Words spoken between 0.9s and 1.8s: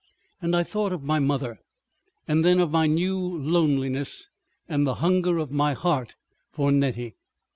of my mother,